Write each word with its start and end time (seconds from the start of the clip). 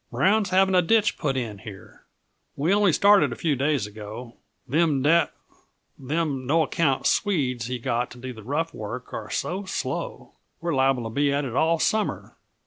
Brown's 0.09 0.49
having 0.49 0.73
a 0.73 0.81
ditch 0.81 1.15
put 1.19 1.37
in 1.37 1.59
here. 1.59 2.05
We 2.55 2.73
only 2.73 2.91
started 2.91 3.31
a 3.31 3.35
few 3.35 3.55
days 3.55 3.85
ago; 3.85 4.33
them 4.67 5.03
da 5.03 5.27
them 5.95 6.47
no 6.47 6.63
account 6.63 7.05
Swedes 7.05 7.67
he 7.67 7.77
got 7.77 8.09
to 8.09 8.17
do 8.17 8.33
the 8.33 8.41
rough 8.41 8.73
work 8.73 9.13
are 9.13 9.29
so 9.29 9.65
slow, 9.65 10.31
we're 10.59 10.73
liable 10.73 11.03
to 11.03 11.11
be 11.11 11.31
at 11.31 11.45
it 11.45 11.55
all 11.55 11.77
summer. 11.77 12.35